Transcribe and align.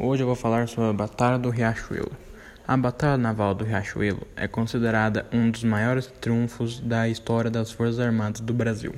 Hoje 0.00 0.22
eu 0.22 0.28
vou 0.28 0.36
falar 0.36 0.68
sobre 0.68 0.90
a 0.90 0.92
Batalha 0.92 1.36
do 1.40 1.50
Riachuelo. 1.50 2.12
A 2.64 2.76
Batalha 2.76 3.18
Naval 3.18 3.52
do 3.52 3.64
Riachuelo 3.64 4.24
é 4.36 4.46
considerada 4.46 5.26
um 5.32 5.50
dos 5.50 5.64
maiores 5.64 6.06
triunfos 6.06 6.78
da 6.78 7.08
história 7.08 7.50
das 7.50 7.72
Forças 7.72 7.98
Armadas 7.98 8.40
do 8.40 8.54
Brasil. 8.54 8.94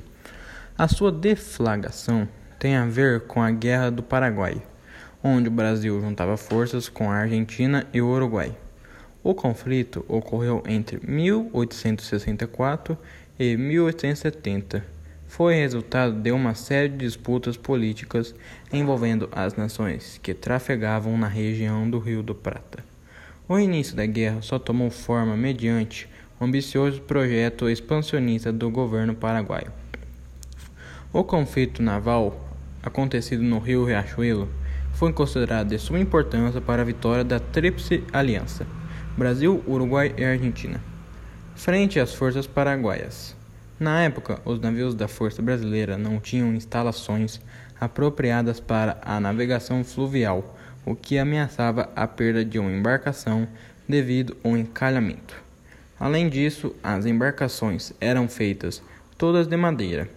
A 0.77 0.87
sua 0.87 1.11
deflagração 1.11 2.29
tem 2.59 2.75
a 2.75 2.85
ver 2.85 3.21
com 3.21 3.41
a 3.41 3.49
Guerra 3.49 3.89
do 3.89 4.03
Paraguai, 4.03 4.61
onde 5.23 5.47
o 5.47 5.51
Brasil 5.51 5.99
juntava 5.99 6.37
forças 6.37 6.87
com 6.87 7.09
a 7.09 7.15
Argentina 7.15 7.87
e 7.91 7.99
o 7.99 8.07
Uruguai. 8.07 8.55
O 9.23 9.33
conflito 9.33 10.05
ocorreu 10.07 10.61
entre 10.67 11.01
1864 11.03 12.95
e 13.39 13.57
1870 13.57 15.00
foi 15.31 15.55
resultado 15.55 16.13
de 16.13 16.29
uma 16.29 16.53
série 16.53 16.89
de 16.89 16.97
disputas 16.97 17.55
políticas 17.55 18.35
envolvendo 18.71 19.29
as 19.31 19.55
nações 19.55 20.19
que 20.21 20.33
trafegavam 20.33 21.17
na 21.17 21.29
região 21.29 21.89
do 21.89 21.99
Rio 21.99 22.21
do 22.21 22.35
Prata. 22.35 22.83
O 23.47 23.57
início 23.57 23.95
da 23.95 24.05
guerra 24.05 24.41
só 24.41 24.59
tomou 24.59 24.89
forma 24.89 25.37
mediante 25.37 26.09
um 26.37 26.43
ambicioso 26.43 26.99
projeto 27.03 27.69
expansionista 27.69 28.51
do 28.51 28.69
governo 28.69 29.15
paraguaio. 29.15 29.71
O 31.13 31.23
conflito 31.23 31.81
naval 31.81 32.53
acontecido 32.83 33.41
no 33.41 33.59
Rio 33.59 33.85
Riachuelo 33.85 34.49
foi 34.95 35.13
considerado 35.13 35.69
de 35.69 35.79
suma 35.79 35.99
importância 35.99 36.59
para 36.59 36.81
a 36.81 36.85
vitória 36.85 37.23
da 37.23 37.39
Tríplice 37.39 38.03
Aliança 38.11 38.67
Brasil, 39.17 39.63
Uruguai 39.65 40.13
e 40.17 40.25
Argentina 40.25 40.81
frente 41.55 42.01
às 42.01 42.13
forças 42.13 42.45
paraguaias. 42.45 43.39
Na 43.81 44.03
época, 44.03 44.39
os 44.45 44.59
navios 44.59 44.93
da 44.93 45.07
Força 45.07 45.41
Brasileira 45.41 45.97
não 45.97 46.19
tinham 46.19 46.53
instalações 46.53 47.41
apropriadas 47.79 48.59
para 48.59 49.01
a 49.01 49.19
navegação 49.19 49.83
fluvial, 49.83 50.55
o 50.85 50.93
que 50.93 51.17
ameaçava 51.17 51.89
a 51.95 52.05
perda 52.05 52.45
de 52.45 52.59
uma 52.59 52.71
embarcação 52.71 53.47
devido 53.89 54.37
ao 54.43 54.55
encalhamento. 54.55 55.35
Além 55.99 56.29
disso, 56.29 56.75
as 56.83 57.07
embarcações 57.07 57.91
eram 57.99 58.29
feitas 58.29 58.83
todas 59.17 59.47
de 59.47 59.57
madeira, 59.57 60.07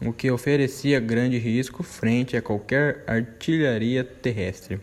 o 0.00 0.10
que 0.10 0.30
oferecia 0.30 0.98
grande 0.98 1.36
risco 1.36 1.82
frente 1.82 2.34
a 2.34 2.40
qualquer 2.40 3.04
artilharia 3.06 4.02
terrestre. 4.02 4.80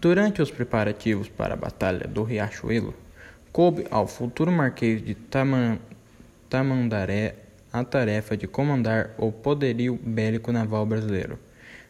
Durante 0.00 0.40
os 0.40 0.52
preparativos 0.52 1.28
para 1.28 1.54
a 1.54 1.56
Batalha 1.56 2.06
do 2.06 2.22
Riachuelo, 2.22 2.94
coube 3.50 3.84
ao 3.90 4.06
futuro 4.06 4.52
Marquês 4.52 5.04
de 5.04 5.16
Taman 5.16 5.76
Tamandaré 6.50 7.36
a 7.72 7.84
tarefa 7.84 8.36
de 8.36 8.48
comandar 8.48 9.14
o 9.16 9.30
poderio 9.30 9.96
bélico 10.02 10.50
naval 10.50 10.84
brasileiro. 10.84 11.38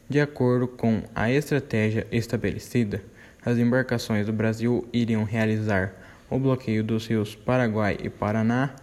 De 0.06 0.20
acordo 0.20 0.68
com 0.68 1.02
a 1.14 1.30
estratégia 1.30 2.06
estabelecida, 2.12 3.02
as 3.42 3.56
embarcações 3.56 4.26
do 4.26 4.34
Brasil 4.34 4.86
iriam 4.92 5.24
realizar 5.24 5.94
o 6.28 6.38
bloqueio 6.38 6.84
dos 6.84 7.06
rios 7.06 7.34
Paraguai 7.34 7.96
e 8.02 8.10
Paraná. 8.10 8.74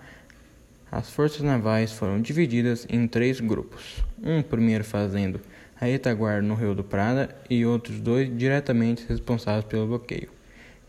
As 0.91 1.11
forças 1.11 1.41
navais 1.41 1.91
foram 1.91 2.19
divididas 2.19 2.87
em 2.89 3.07
três 3.07 3.39
grupos: 3.39 4.03
um 4.23 4.41
primeiro 4.41 4.83
fazendo 4.83 5.39
a 5.79 5.85
retaguarda 5.85 6.41
no 6.41 6.55
Rio 6.55 6.73
do 6.73 6.83
Prata 6.83 7.35
e 7.47 7.63
outros 7.63 7.99
dois 7.99 8.35
diretamente 8.35 9.05
responsáveis 9.07 9.65
pelo 9.65 9.85
bloqueio. 9.85 10.36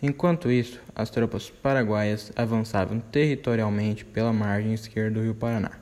Enquanto 0.01 0.49
isso, 0.49 0.81
as 0.95 1.11
tropas 1.11 1.51
paraguaias 1.51 2.31
avançavam 2.37 3.01
territorialmente 3.01 4.05
pela 4.05 4.33
margem 4.33 4.73
esquerda 4.73 5.19
do 5.19 5.25
rio 5.25 5.35
Paraná. 5.35 5.73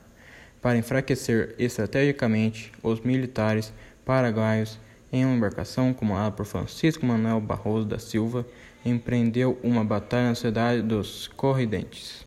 Para 0.62 0.78
enfraquecer 0.78 1.54
estrategicamente 1.58 2.72
os 2.82 3.00
militares 3.00 3.74
paraguaios, 4.06 4.78
em 5.12 5.24
uma 5.24 5.36
embarcação 5.36 5.92
comandada 5.92 6.32
por 6.32 6.46
Francisco 6.46 7.04
Manuel 7.04 7.42
Barroso 7.42 7.86
da 7.86 7.98
Silva, 7.98 8.46
empreendeu 8.82 9.58
uma 9.62 9.84
batalha 9.84 10.28
na 10.28 10.34
cidade 10.34 10.80
dos 10.80 11.28
Corridentes. 11.28 12.24